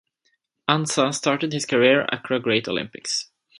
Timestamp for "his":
1.53-1.67